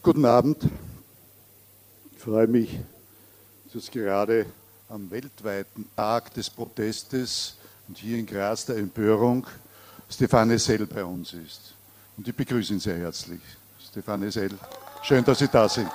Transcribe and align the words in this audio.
Guten 0.00 0.24
Abend. 0.24 0.62
Ich 2.12 2.18
freue 2.18 2.46
mich, 2.46 2.78
dass 3.74 3.90
gerade 3.90 4.46
am 4.88 5.10
weltweiten 5.10 5.86
Tag 5.96 6.32
des 6.34 6.48
Protestes 6.48 7.56
und 7.88 7.98
hier 7.98 8.16
in 8.16 8.24
Graz 8.24 8.64
der 8.64 8.76
Empörung 8.76 9.44
Stefane 10.08 10.56
Sell 10.58 10.86
bei 10.86 11.04
uns 11.04 11.32
ist. 11.32 11.74
Und 12.16 12.28
ich 12.28 12.34
begrüße 12.34 12.74
ihn 12.74 12.80
sehr 12.80 12.96
herzlich. 12.96 13.40
Stefane 13.90 14.30
Sell, 14.30 14.50
schön, 15.02 15.24
dass 15.24 15.40
Sie 15.40 15.48
da 15.48 15.68
sind. 15.68 15.90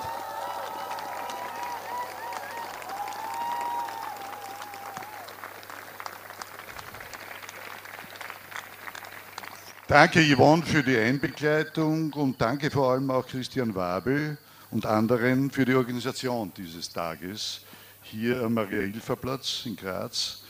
Danke 9.94 10.24
Yvonne 10.24 10.64
für 10.64 10.82
die 10.82 10.98
Einbegleitung 10.98 12.12
und 12.14 12.40
danke 12.40 12.68
vor 12.68 12.90
allem 12.90 13.12
auch 13.12 13.24
Christian 13.28 13.76
Wabel 13.76 14.36
und 14.72 14.86
anderen 14.86 15.52
für 15.52 15.64
die 15.64 15.74
Organisation 15.74 16.52
dieses 16.56 16.92
Tages 16.92 17.60
hier 18.02 18.42
am 18.42 18.54
Maria-Hilfer-Platz 18.54 19.62
in 19.66 19.76
Graz. 19.76 20.42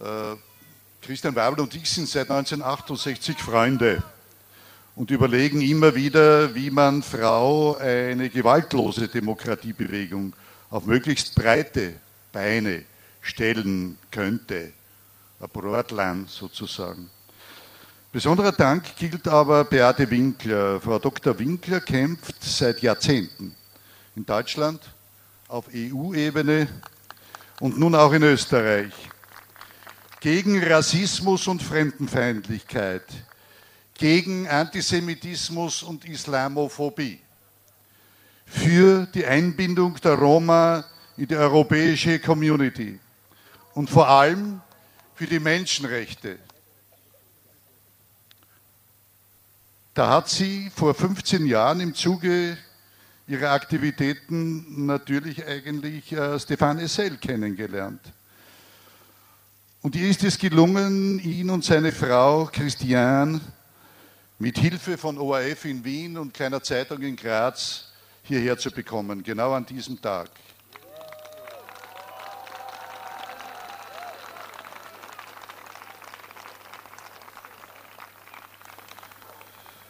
Äh, 0.00 0.34
Christian 1.00 1.36
Wabel 1.36 1.60
und 1.60 1.72
ich 1.76 1.88
sind 1.88 2.08
seit 2.08 2.32
1968 2.32 3.38
Freunde 3.38 4.02
und 4.96 5.12
überlegen 5.12 5.60
immer 5.60 5.94
wieder, 5.94 6.52
wie 6.52 6.72
man 6.72 7.04
Frau 7.04 7.76
eine 7.76 8.28
gewaltlose 8.28 9.06
Demokratiebewegung 9.06 10.32
auf 10.70 10.84
möglichst 10.84 11.36
breite 11.36 11.92
Beine 12.32 12.82
stellen 13.20 13.98
könnte. 14.10 14.72
Ein 15.38 15.48
Brotland 15.52 16.28
sozusagen. 16.28 17.08
Besonderer 18.10 18.52
Dank 18.52 18.96
gilt 18.96 19.28
aber 19.28 19.64
Beate 19.64 20.10
Winkler. 20.10 20.80
Frau 20.80 20.98
Dr. 20.98 21.38
Winkler 21.38 21.80
kämpft 21.80 22.42
seit 22.42 22.80
Jahrzehnten 22.80 23.54
in 24.16 24.24
Deutschland, 24.24 24.80
auf 25.46 25.66
EU-Ebene 25.74 26.68
und 27.60 27.78
nun 27.78 27.94
auch 27.94 28.10
in 28.14 28.22
Österreich 28.22 28.94
gegen 30.20 30.64
Rassismus 30.64 31.46
und 31.48 31.62
Fremdenfeindlichkeit, 31.62 33.04
gegen 33.92 34.48
Antisemitismus 34.48 35.82
und 35.82 36.06
Islamophobie, 36.06 37.20
für 38.46 39.04
die 39.12 39.26
Einbindung 39.26 39.96
der 39.96 40.14
Roma 40.14 40.82
in 41.18 41.28
die 41.28 41.36
europäische 41.36 42.18
Community 42.20 42.98
und 43.74 43.90
vor 43.90 44.08
allem 44.08 44.62
für 45.14 45.26
die 45.26 45.40
Menschenrechte 45.40 46.38
Da 49.98 50.10
hat 50.10 50.28
sie 50.28 50.70
vor 50.76 50.94
15 50.94 51.44
Jahren 51.44 51.80
im 51.80 51.92
Zuge 51.92 52.56
ihrer 53.26 53.50
Aktivitäten 53.50 54.86
natürlich 54.86 55.44
eigentlich 55.44 56.12
äh, 56.12 56.38
Stefan 56.38 56.78
Essel 56.78 57.16
kennengelernt. 57.16 58.00
Und 59.82 59.96
ihr 59.96 60.08
ist 60.08 60.22
es 60.22 60.38
gelungen, 60.38 61.18
ihn 61.18 61.50
und 61.50 61.64
seine 61.64 61.90
Frau 61.90 62.44
Christiane 62.44 63.40
mit 64.38 64.58
Hilfe 64.58 64.96
von 64.96 65.18
ORF 65.18 65.64
in 65.64 65.84
Wien 65.84 66.16
und 66.16 66.32
kleiner 66.32 66.62
Zeitung 66.62 67.02
in 67.02 67.16
Graz 67.16 67.86
hierher 68.22 68.56
zu 68.56 68.70
bekommen, 68.70 69.24
genau 69.24 69.52
an 69.52 69.66
diesem 69.66 70.00
Tag. 70.00 70.30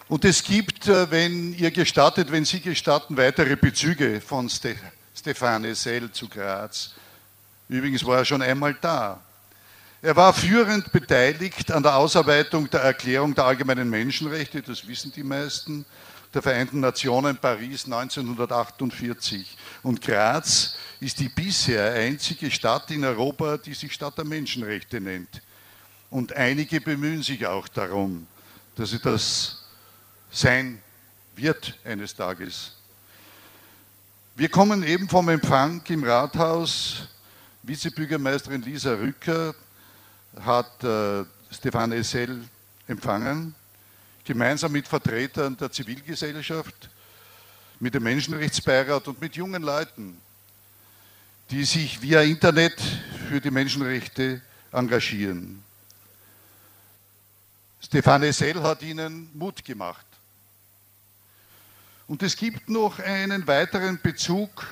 Und 0.09 0.25
es 0.25 0.43
gibt, 0.43 0.89
äh, 0.89 1.11
wenn 1.11 1.53
ihr 1.53 1.71
gestattet, 1.71 2.33
wenn 2.33 2.47
Sie 2.47 2.61
gestatten, 2.61 3.17
weitere 3.17 3.57
Bezüge 3.57 4.23
von 4.23 4.49
Ste 4.49 4.75
Stefane 5.15 5.75
Sell 5.75 6.11
zu 6.13 6.29
Graz. 6.29 6.93
Übrigens 7.69 8.05
war 8.05 8.19
er 8.19 8.25
schon 8.25 8.41
einmal 8.41 8.75
da. 8.81 9.21
Er 10.01 10.15
war 10.15 10.33
führend 10.33 10.93
beteiligt 10.93 11.73
an 11.73 11.83
der 11.83 11.97
Ausarbeitung 11.97 12.71
der 12.71 12.81
Erklärung 12.83 13.35
der 13.35 13.45
allgemeinen 13.45 13.91
Menschenrechte, 13.91 14.63
das 14.63 14.87
wissen 14.87 15.13
die 15.13 15.25
meisten, 15.25 15.85
der 16.33 16.41
Vereinten 16.41 16.81
Nationen 16.81 17.37
Paris 17.37 17.85
1948. 17.85 19.59
Und 19.83 20.01
Graz 20.01 20.77
ist 21.01 21.19
die 21.19 21.29
bisher 21.29 21.93
einzige 21.93 22.51
Stadt 22.51 22.91
in 22.93 23.05
Europa, 23.05 23.59
die 23.59 23.75
sich 23.75 23.93
Stadt 23.93 24.17
der 24.17 24.25
Menschenrechte 24.25 25.01
nennt. 25.01 25.43
Und 26.11 26.33
einige 26.33 26.81
bemühen 26.81 27.23
sich 27.23 27.45
auch 27.47 27.67
darum, 27.67 28.27
dass 28.77 28.91
sie 28.91 29.01
das 29.01 29.68
sein 30.31 30.81
wird 31.37 31.79
eines 31.85 32.15
Tages. 32.15 32.73
Wir 34.37 34.49
kommen 34.49 34.83
eben 34.85 35.09
vom 35.09 35.29
Empfang 35.29 35.83
im 35.89 36.05
Rathaus. 36.05 37.09
Vizebürgermeisterin 37.63 38.63
Lisa 38.63 38.95
Rücker 38.95 39.55
hat 40.41 40.85
äh, 40.85 41.25
Stefan 41.51 41.93
Essel 41.93 42.45
empfangen, 42.87 43.55
gemeinsam 44.25 44.73
mit 44.73 44.87
Vertretern 44.87 45.57
der 45.57 45.71
Zivilgesellschaft, 45.71 46.89
mit 47.81 47.95
dem 47.95 48.03
Menschenrechtsbeirat 48.03 49.09
und 49.09 49.21
mit 49.21 49.37
jungen 49.37 49.63
Leuten, 49.63 50.21
die 51.51 51.65
sich 51.65 52.01
via 52.01 52.23
Internet 52.23 52.81
für 53.29 53.41
die 53.41 53.51
Menschenrechte 53.51 54.41
engagieren. 54.73 55.63
Stefan 57.81 58.23
Essel 58.23 58.63
hat 58.63 58.83
ihnen 58.83 59.31
Mut 59.35 59.65
gemacht. 59.65 60.08
Und 62.09 62.23
es 62.23 62.37
gibt 62.37 62.71
noch 62.71 63.01
einen 63.01 63.47
weiteren 63.47 64.01
Bezug, 64.01 64.67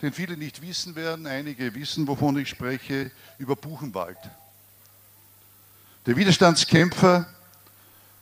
den 0.00 0.14
viele 0.14 0.38
nicht 0.38 0.62
wissen 0.62 0.96
werden, 0.96 1.26
einige 1.26 1.74
wissen, 1.74 2.08
wovon 2.08 2.38
ich 2.38 2.48
spreche, 2.48 3.10
über 3.36 3.54
Buchenwald. 3.54 4.16
Der 6.06 6.16
Widerstandskämpfer 6.16 7.26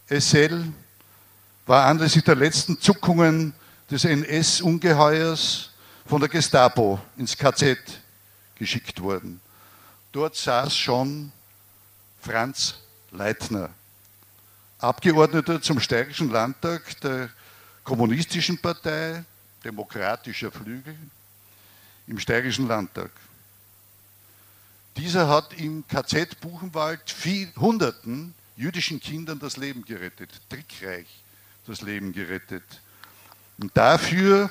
SL 0.08 0.64
war 1.64 1.86
anlässlich 1.86 2.24
der 2.24 2.34
letzten 2.34 2.80
Zuckungen 2.80 3.54
des 3.88 4.04
NS-Ungeheuers 4.04 5.70
von 6.04 6.20
der 6.20 6.28
Gestapo 6.28 6.98
ins 7.16 7.38
KZ 7.38 7.78
geschickt 8.56 9.00
worden. 9.00 9.40
Dort 10.10 10.34
saß 10.34 10.76
schon 10.76 11.30
Franz 12.20 12.74
Leitner, 13.12 13.70
Abgeordneter 14.78 15.62
zum 15.62 15.78
Steirischen 15.78 16.30
Landtag 16.30 17.00
der 17.00 17.30
kommunistischen 17.84 18.58
Partei, 18.58 19.22
demokratischer 19.62 20.50
Flügel, 20.50 20.96
im 22.06 22.18
Steirischen 22.18 22.66
Landtag. 22.66 23.10
Dieser 24.96 25.28
hat 25.28 25.52
im 25.54 25.86
KZ 25.86 26.40
Buchenwald 26.40 27.10
viel, 27.10 27.52
Hunderten 27.56 28.34
jüdischen 28.56 29.00
Kindern 29.00 29.38
das 29.38 29.56
Leben 29.56 29.84
gerettet, 29.84 30.30
trickreich 30.48 31.06
das 31.66 31.82
Leben 31.82 32.12
gerettet. 32.12 32.64
Und 33.58 33.76
dafür 33.76 34.50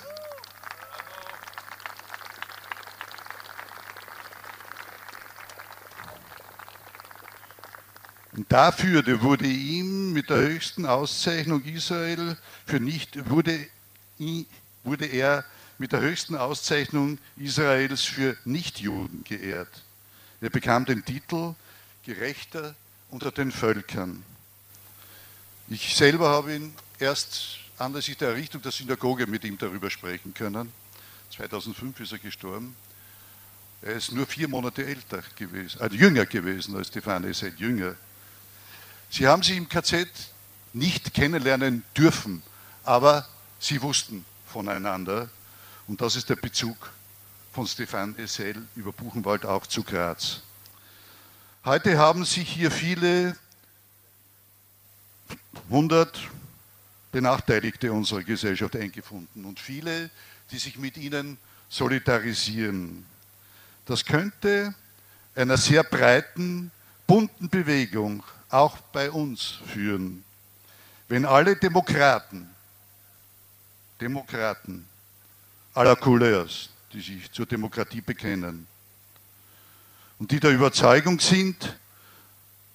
dafür 8.54 9.04
wurde 9.24 9.48
ihm 9.48 10.14
mit 10.14 10.30
der 10.30 10.38
höchsten 10.38 10.86
Auszeichnung 10.86 11.64
Israel 11.64 12.38
für 12.68 12.80
nicht, 12.80 13.28
wurde, 13.28 13.68
wurde 14.84 15.08
er 15.08 15.44
mit 15.80 15.92
der 15.92 16.02
höchsten 16.02 16.36
Auszeichnung 16.36 17.18
Israels 17.36 18.04
für 18.04 18.38
Nichtjuden 18.46 19.24
geehrt. 19.24 19.82
Er 20.40 20.52
bekam 20.52 20.86
den 20.86 21.04
Titel 21.04 21.56
Gerechter 22.06 22.76
unter 23.10 23.32
den 23.32 23.52
Völkern. 23.52 24.24
Ich 25.68 25.96
selber 25.96 26.30
habe 26.30 26.56
ihn 26.56 26.76
erst 27.00 27.58
anlässlich 27.80 28.18
der 28.18 28.30
Errichtung 28.30 28.62
der 28.62 28.72
Synagoge 28.72 29.26
mit 29.26 29.46
ihm 29.46 29.58
darüber 29.58 29.90
sprechen 29.90 30.36
können. 30.36 30.72
2005 31.32 32.00
ist 32.02 32.12
er 32.12 32.20
gestorben. 32.20 32.76
Er 33.82 33.94
ist 33.94 34.12
nur 34.12 34.28
vier 34.28 34.48
Monate 34.48 34.86
älter 34.86 35.24
gewesen, 35.36 35.82
also 35.82 35.96
jünger 35.96 36.28
gewesen 36.28 36.76
als 36.76 36.90
Stefan, 36.90 37.24
er 37.24 37.32
ist 37.32 37.42
jünger. 37.58 37.96
Sie 39.14 39.28
haben 39.28 39.44
sie 39.44 39.56
im 39.56 39.70
KZ 39.70 40.08
nicht 40.74 41.14
kennenlernen 41.14 41.84
dürfen, 41.96 42.42
aber 42.84 43.28
sie 43.60 43.80
wussten 43.84 44.26
voneinander. 44.48 45.30
Und 45.88 46.02
das 46.02 46.16
ist 46.16 46.32
der 46.32 46.36
Bezug 46.36 46.92
von 47.52 47.68
Stefan 47.68 48.18
Essel 48.18 48.68
über 48.76 48.92
Buchenwald 48.92 49.46
auch 49.46 49.68
zu 49.68 49.84
Graz. 49.84 50.42
Heute 51.64 52.00
haben 52.00 52.26
sich 52.26 52.50
hier 52.50 52.72
viele 52.72 53.38
hundert 55.70 56.20
Benachteiligte 57.12 57.94
unserer 57.94 58.24
Gesellschaft 58.24 58.76
eingefunden 58.76 59.46
und 59.46 59.60
viele, 59.60 60.10
die 60.50 60.58
sich 60.58 60.80
mit 60.80 60.98
ihnen 60.98 61.38
solidarisieren. 61.70 63.06
Das 63.86 64.06
könnte 64.06 64.74
einer 65.36 65.58
sehr 65.58 65.84
breiten, 65.84 66.72
bunten 67.06 67.48
Bewegung 67.50 68.24
auch 68.54 68.78
bei 68.78 69.10
uns 69.12 69.60
führen. 69.74 70.24
Wenn 71.08 71.26
alle 71.26 71.56
Demokraten 71.56 72.50
Demokraten 74.04 74.86
aller 75.74 75.96
Couleurs, 75.96 76.70
die 76.92 77.02
sich 77.02 77.32
zur 77.32 77.46
Demokratie 77.46 78.02
bekennen 78.02 78.68
und 80.20 80.32
die 80.32 80.40
der 80.40 80.52
Überzeugung 80.52 81.20
sind, 81.20 81.78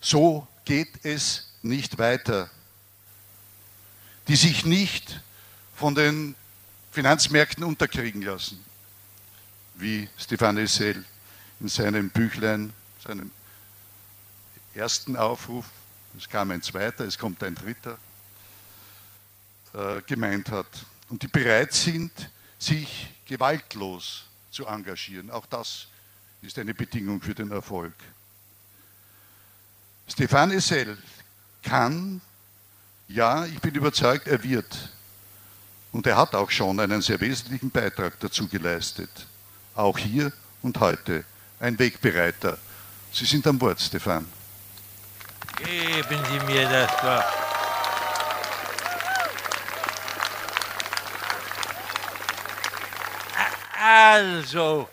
so 0.01 0.49
geht 0.65 1.05
es 1.05 1.53
nicht 1.63 1.99
weiter, 1.99 2.51
die 4.27 4.37
sich 4.37 4.65
nicht 4.65 5.21
von 5.77 5.95
den 5.95 6.35
Finanzmärkten 6.93 7.63
unterkriegen 7.65 8.23
lassen, 8.23 8.65
wie 9.75 10.09
Stefan 10.17 10.57
Essel 10.57 11.05
in 11.61 11.69
seinem 11.69 12.11
Büchlein, 12.11 12.73
seinem 13.07 13.31
ersten 14.79 15.17
Aufruf, 15.17 15.67
es 16.17 16.29
kam 16.29 16.51
ein 16.51 16.63
zweiter, 16.63 17.05
es 17.05 17.19
kommt 17.19 17.43
ein 17.43 17.55
dritter, 17.55 17.99
äh, 19.75 20.01
gemeint 20.07 20.51
hat. 20.51 20.67
Und 21.09 21.23
die 21.23 21.29
bereit 21.29 21.73
sind, 21.73 22.13
sich 22.59 23.13
gewaltlos 23.27 24.25
zu 24.51 24.67
engagieren. 24.67 25.31
Auch 25.31 25.47
das 25.47 25.89
ist 26.43 26.59
eine 26.59 26.75
Bedingung 26.75 27.21
für 27.21 27.35
den 27.35 27.51
Erfolg. 27.51 27.95
Stefan 30.07 30.53
Essel 30.53 30.97
kann, 31.63 32.21
ja, 33.09 33.45
ich 33.47 33.61
bin 33.61 33.75
überzeugt, 33.75 34.27
er 34.27 34.43
wird. 34.43 34.93
Und 35.93 36.07
er 36.07 36.17
hat 36.17 36.35
auch 36.35 36.51
schon 36.51 36.81
einen 36.81 37.03
sehr 37.03 37.21
wesentlichen 37.21 37.71
Beitrag 37.71 38.19
dazu 38.21 38.47
geleistet. 38.49 39.11
Auch 39.75 39.99
hier 39.99 40.33
und 40.63 40.81
heute 40.81 41.25
ein 41.61 41.79
Wegbereiter. 41.79 42.59
Sie 43.13 43.25
sind 43.25 43.47
am 43.47 43.61
Wort, 43.61 43.81
Stefan. 43.81 44.38
Geben 45.65 46.25
Sie 46.31 46.53
mir 46.53 46.69
das 46.69 46.91
Wort. 47.03 47.25
Also, 53.81 54.89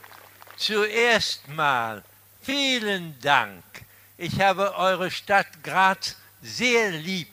zuerst 0.58 1.48
mal 1.50 2.04
vielen 2.42 3.20
Dank. 3.22 3.64
Ich 4.18 4.40
habe 4.42 4.76
eure 4.76 5.12
Stadt 5.12 5.48
Graz 5.64 6.16
sehr 6.42 6.92
lieb. 6.92 7.30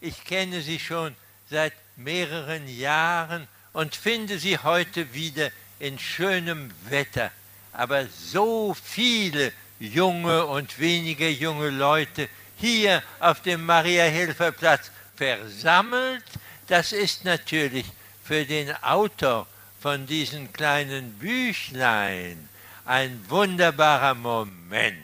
Ich 0.00 0.24
kenne 0.24 0.60
sie 0.60 0.78
schon 0.78 1.16
seit 1.50 1.72
mehreren 1.96 2.68
Jahren 2.68 3.48
und 3.72 3.96
finde 3.96 4.38
sie 4.38 4.58
heute 4.58 5.12
wieder 5.14 5.50
in 5.78 5.98
schönem 5.98 6.70
Wetter. 6.88 7.30
Aber 7.72 8.06
so 8.06 8.74
viele 8.74 9.52
junge 9.78 10.46
und 10.46 10.78
wenige 10.78 11.28
junge 11.28 11.70
Leute 11.70 12.28
hier 12.56 13.02
auf 13.20 13.42
dem 13.42 13.64
Maria-Hilfer-Platz 13.64 14.90
versammelt, 15.14 16.24
das 16.68 16.92
ist 16.92 17.24
natürlich 17.24 17.86
für 18.24 18.44
den 18.44 18.74
Autor 18.82 19.46
von 19.80 20.06
diesen 20.06 20.52
kleinen 20.52 21.12
Büchlein 21.18 22.48
ein 22.84 23.24
wunderbarer 23.28 24.14
Moment. 24.14 24.96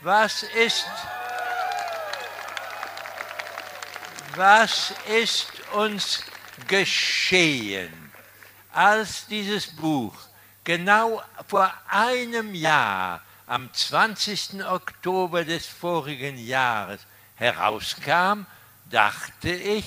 Was 0.00 0.42
ist, 0.42 0.86
was 4.34 4.92
ist 5.06 5.48
uns 5.72 6.22
geschehen, 6.66 8.12
als 8.72 9.26
dieses 9.26 9.68
Buch 9.68 10.14
genau 10.64 11.22
vor 11.46 11.72
einem 11.88 12.54
Jahr 12.54 13.22
am 13.46 13.72
20. 13.72 14.64
Oktober 14.64 15.44
des 15.44 15.66
vorigen 15.66 16.38
Jahres 16.38 17.00
herauskam, 17.36 18.46
dachte 18.90 19.50
ich, 19.50 19.84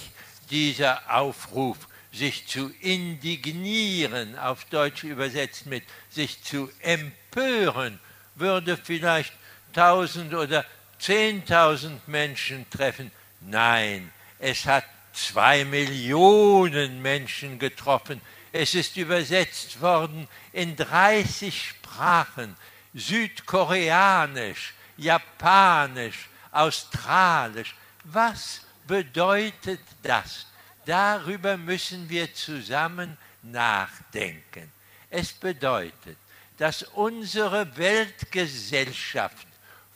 dieser 0.50 1.02
Aufruf, 1.14 1.78
sich 2.12 2.48
zu 2.48 2.72
indignieren, 2.82 4.38
auf 4.40 4.66
Deutsch 4.66 5.04
übersetzt 5.04 5.66
mit 5.66 5.84
sich 6.10 6.44
zu 6.44 6.72
empören, 6.82 8.00
würde 8.36 8.78
vielleicht 8.78 9.34
tausend 9.74 10.34
oder 10.34 10.66
zehntausend 11.00 12.08
Menschen 12.08 12.68
treffen. 12.70 13.12
Nein, 13.42 14.12
es 14.40 14.66
hat 14.66 14.86
zwei 15.14 15.66
Millionen 15.66 17.02
Menschen 17.02 17.60
getroffen. 17.60 18.22
Es 18.52 18.74
ist 18.74 18.98
übersetzt 18.98 19.82
worden 19.82 20.28
in 20.54 20.76
30 20.76 21.70
Sprachen. 21.70 22.56
Südkoreanisch, 22.94 24.74
Japanisch, 24.98 26.30
Australisch. 26.52 27.76
Was 28.04 28.62
bedeutet 28.88 29.82
das? 30.02 30.48
Darüber 30.86 31.58
müssen 31.58 32.10
wir 32.10 32.34
zusammen 32.34 33.18
nachdenken. 33.44 34.72
Es 35.10 35.34
bedeutet, 35.34 36.18
dass 36.58 36.84
unsere 36.84 37.78
Weltgesellschaft 37.78 39.48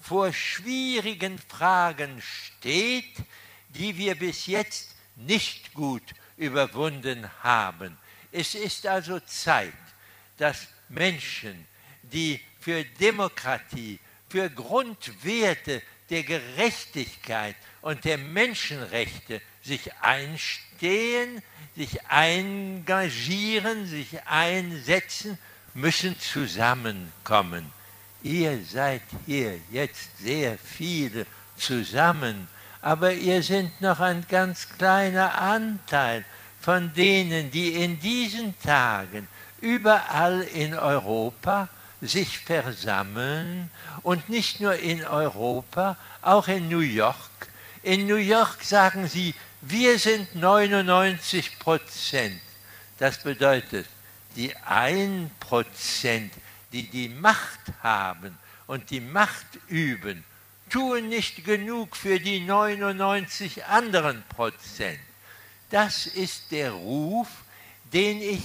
vor 0.01 0.33
schwierigen 0.33 1.39
Fragen 1.39 2.21
steht, 2.21 3.15
die 3.69 3.97
wir 3.97 4.15
bis 4.15 4.47
jetzt 4.47 4.95
nicht 5.15 5.73
gut 5.73 6.03
überwunden 6.37 7.29
haben. 7.43 7.97
Es 8.31 8.55
ist 8.55 8.85
also 8.87 9.19
Zeit, 9.21 9.73
dass 10.37 10.67
Menschen, 10.89 11.67
die 12.01 12.41
für 12.61 12.85
Demokratie, 12.85 13.99
für 14.29 14.49
Grundwerte 14.49 15.81
der 16.09 16.23
Gerechtigkeit 16.23 17.55
und 17.81 18.05
der 18.05 18.17
Menschenrechte 18.17 19.41
sich 19.63 19.91
einstehen, 20.01 21.41
sich 21.75 21.99
engagieren, 22.09 23.87
sich 23.87 24.21
einsetzen, 24.25 25.37
müssen 25.73 26.17
zusammenkommen. 26.19 27.71
Ihr 28.23 28.63
seid 28.63 29.01
hier 29.25 29.59
jetzt 29.71 30.17
sehr 30.19 30.57
viele 30.57 31.25
zusammen, 31.57 32.47
aber 32.81 33.13
ihr 33.13 33.41
seid 33.41 33.81
noch 33.81 33.99
ein 33.99 34.25
ganz 34.29 34.69
kleiner 34.77 35.39
Anteil 35.39 36.25
von 36.59 36.93
denen, 36.93 37.49
die 37.49 37.73
in 37.73 37.99
diesen 37.99 38.59
Tagen 38.59 39.27
überall 39.61 40.41
in 40.41 40.75
Europa 40.75 41.69
sich 42.01 42.39
versammeln 42.39 43.69
und 44.01 44.29
nicht 44.29 44.59
nur 44.59 44.75
in 44.75 45.03
Europa, 45.05 45.97
auch 46.21 46.47
in 46.47 46.69
New 46.69 46.79
York. 46.79 47.15
In 47.83 48.07
New 48.07 48.15
York 48.15 48.63
sagen 48.63 49.07
sie, 49.07 49.35
wir 49.61 49.99
sind 49.99 50.35
99 50.35 51.59
Prozent. 51.59 52.41
Das 52.97 53.19
bedeutet, 53.19 53.87
die 54.35 54.55
1 54.55 55.31
Prozent, 55.39 56.33
die 56.71 56.87
die 56.87 57.09
Macht 57.09 57.59
haben 57.83 58.37
und 58.67 58.89
die 58.89 59.01
Macht 59.01 59.47
üben, 59.67 60.23
tun 60.69 61.09
nicht 61.09 61.43
genug 61.43 61.95
für 61.95 62.19
die 62.19 62.39
99 62.39 63.65
anderen 63.65 64.23
Prozent. 64.29 64.99
Das 65.69 66.05
ist 66.05 66.51
der 66.51 66.71
Ruf, 66.71 67.27
den 67.93 68.21
ich 68.21 68.41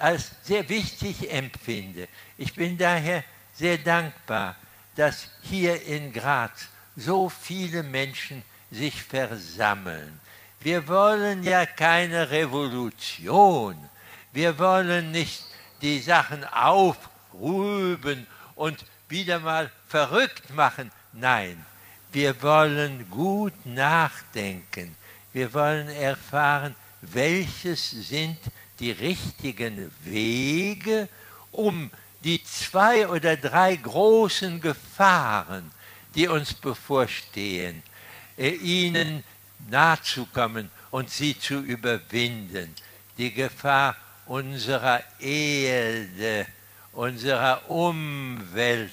als 0.00 0.30
sehr 0.42 0.68
wichtig 0.68 1.30
empfinde. 1.30 2.08
Ich 2.36 2.54
bin 2.54 2.78
daher 2.78 3.24
sehr 3.54 3.78
dankbar, 3.78 4.56
dass 4.96 5.28
hier 5.42 5.82
in 5.82 6.12
Graz 6.12 6.68
so 6.96 7.28
viele 7.28 7.82
Menschen 7.82 8.42
sich 8.70 9.02
versammeln. 9.02 10.20
Wir 10.60 10.88
wollen 10.88 11.44
ja 11.44 11.66
keine 11.66 12.30
Revolution. 12.30 13.76
Wir 14.32 14.58
wollen 14.58 15.12
nicht 15.12 15.44
die 15.82 16.00
Sachen 16.00 16.44
aufrüben 16.44 18.26
und 18.56 18.84
wieder 19.08 19.38
mal 19.38 19.70
verrückt 19.86 20.50
machen. 20.54 20.90
Nein, 21.12 21.64
wir 22.12 22.42
wollen 22.42 23.08
gut 23.10 23.54
nachdenken. 23.64 24.96
Wir 25.32 25.52
wollen 25.54 25.88
erfahren, 25.88 26.74
welches 27.00 27.90
sind 27.90 28.38
die 28.80 28.92
richtigen 28.92 29.90
Wege, 30.04 31.08
um 31.52 31.90
die 32.24 32.42
zwei 32.44 33.08
oder 33.08 33.36
drei 33.36 33.76
großen 33.76 34.60
Gefahren, 34.60 35.70
die 36.14 36.28
uns 36.28 36.54
bevorstehen, 36.54 37.82
äh, 38.36 38.50
ihnen 38.50 39.24
nahezukommen 39.70 40.70
und 40.90 41.10
sie 41.10 41.38
zu 41.38 41.60
überwinden. 41.60 42.74
Die 43.18 43.32
Gefahr 43.32 43.96
unserer 44.26 45.02
Erde, 45.20 46.46
unserer 46.92 47.68
Umwelt 47.70 48.92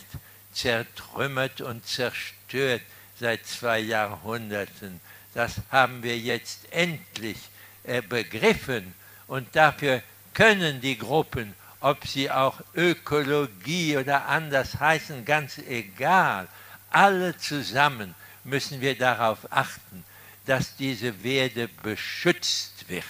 zertrümmert 0.53 1.61
und 1.61 1.85
zerstört 1.85 2.81
seit 3.19 3.45
zwei 3.45 3.79
Jahrhunderten. 3.79 4.99
Das 5.33 5.55
haben 5.69 6.01
wir 6.01 6.17
jetzt 6.17 6.71
endlich 6.71 7.37
äh, 7.83 8.01
begriffen 8.01 8.93
und 9.27 9.55
dafür 9.55 10.01
können 10.33 10.81
die 10.81 10.97
Gruppen, 10.97 11.53
ob 11.79 12.07
sie 12.07 12.29
auch 12.31 12.61
Ökologie 12.73 13.97
oder 13.97 14.25
anders 14.25 14.79
heißen, 14.79 15.25
ganz 15.25 15.57
egal, 15.59 16.47
alle 16.89 17.37
zusammen 17.37 18.15
müssen 18.43 18.81
wir 18.81 18.97
darauf 18.97 19.39
achten, 19.49 20.03
dass 20.45 20.75
diese 20.75 21.23
Werde 21.23 21.67
beschützt 21.67 22.87
wird. 22.87 23.03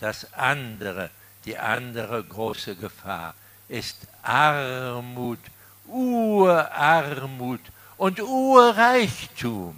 Das 0.00 0.32
andere, 0.34 1.10
die 1.44 1.58
andere 1.58 2.22
große 2.22 2.76
Gefahr 2.76 3.34
ist 3.68 3.96
Armut, 4.22 5.38
Urarmut 5.86 7.60
und 7.96 8.20
Urreichtum. 8.20 9.76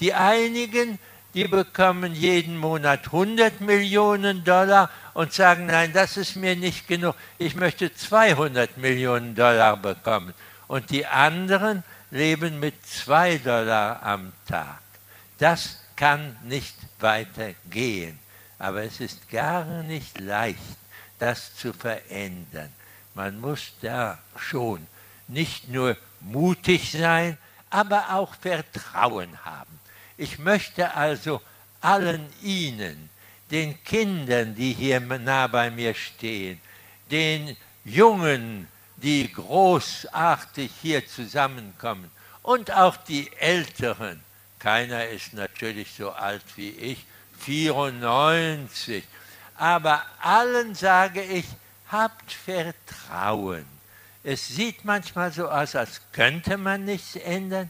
Die 0.00 0.12
einigen, 0.12 0.98
die 1.34 1.48
bekommen 1.48 2.14
jeden 2.14 2.56
Monat 2.56 3.06
100 3.06 3.60
Millionen 3.60 4.44
Dollar 4.44 4.88
und 5.14 5.32
sagen, 5.32 5.66
nein, 5.66 5.92
das 5.92 6.16
ist 6.16 6.36
mir 6.36 6.54
nicht 6.54 6.86
genug, 6.86 7.16
ich 7.38 7.56
möchte 7.56 7.92
200 7.92 8.78
Millionen 8.78 9.34
Dollar 9.34 9.76
bekommen. 9.76 10.32
Und 10.68 10.90
die 10.90 11.06
anderen 11.06 11.82
leben 12.10 12.60
mit 12.60 12.86
2 12.86 13.38
Dollar 13.38 14.02
am 14.02 14.32
Tag. 14.48 14.80
Das 15.38 15.80
kann 15.96 16.36
nicht 16.44 16.76
weitergehen. 17.00 18.18
Aber 18.58 18.82
es 18.82 19.00
ist 19.00 19.28
gar 19.28 19.64
nicht 19.82 20.20
leicht, 20.20 20.58
das 21.18 21.56
zu 21.56 21.72
verändern. 21.72 22.72
Man 23.14 23.40
muss 23.40 23.72
da 23.82 24.18
schon 24.36 24.86
nicht 25.28 25.68
nur 25.68 25.96
mutig 26.20 26.92
sein, 26.92 27.36
aber 27.70 28.14
auch 28.14 28.34
Vertrauen 28.36 29.44
haben. 29.44 29.80
Ich 30.16 30.38
möchte 30.38 30.94
also 30.94 31.40
allen 31.80 32.26
Ihnen, 32.42 33.10
den 33.50 33.82
Kindern, 33.84 34.54
die 34.54 34.72
hier 34.72 35.00
nah 35.00 35.46
bei 35.46 35.70
mir 35.70 35.94
stehen, 35.94 36.60
den 37.10 37.56
Jungen, 37.84 38.68
die 38.96 39.30
großartig 39.32 40.70
hier 40.80 41.06
zusammenkommen 41.06 42.10
und 42.42 42.70
auch 42.70 42.96
die 42.96 43.30
Älteren, 43.38 44.20
keiner 44.58 45.08
ist 45.08 45.34
natürlich 45.34 45.92
so 45.92 46.10
alt 46.10 46.44
wie 46.56 46.70
ich, 46.70 47.04
94, 47.40 49.04
aber 49.56 50.02
allen 50.20 50.74
sage 50.74 51.22
ich, 51.22 51.44
habt 51.90 52.32
Vertrauen. 52.32 53.66
Es 54.22 54.48
sieht 54.48 54.84
manchmal 54.84 55.32
so 55.32 55.48
aus, 55.48 55.76
als 55.76 56.00
könnte 56.12 56.56
man 56.56 56.84
nichts 56.86 57.16
ändern. 57.16 57.68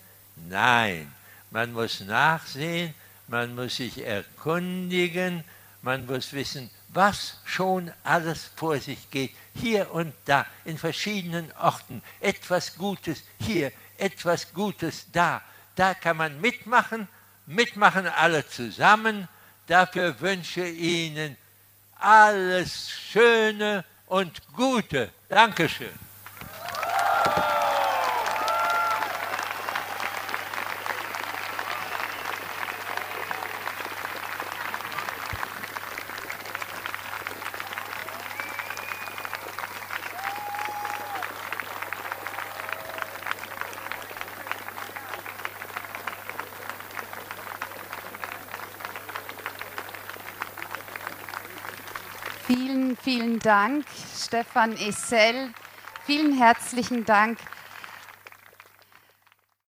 Nein, 0.48 1.12
man 1.54 1.73
muss 1.73 2.00
nachsehen, 2.00 2.92
man 3.28 3.54
muss 3.54 3.76
sich 3.76 4.04
erkundigen, 4.04 5.44
man 5.82 6.04
muss 6.04 6.32
wissen, 6.32 6.68
was 6.88 7.38
schon 7.44 7.92
alles 8.02 8.50
vor 8.56 8.78
sich 8.78 9.08
geht, 9.11 9.30
hier 9.54 9.94
und 9.94 10.12
da, 10.25 10.46
in 10.64 10.76
verschiedenen 10.76 11.52
Orten. 11.52 12.02
Etwas 12.20 12.75
Gutes 12.75 13.23
hier, 13.38 13.70
etwas 13.99 14.52
Gutes 14.52 15.06
da. 15.12 15.42
Da 15.76 15.94
kann 15.94 16.16
man 16.16 16.40
mitmachen, 16.40 17.06
mitmachen 17.46 18.08
alle 18.08 18.44
zusammen. 18.49 19.28
Dafür 19.68 20.20
wünsche 20.20 20.64
ich 20.64 20.80
Ihnen 20.80 21.37
alles 22.00 22.90
Schöne 22.90 23.84
und 24.06 24.42
Gute. 24.54 25.11
Dankeschön. 25.28 26.03
Vielen, 52.96 53.38
Dank, 53.38 53.84
Stefan 54.16 54.76
Essel. 54.76 55.52
Vielen 56.04 56.36
herzlichen 56.36 57.04
Dank 57.04 57.38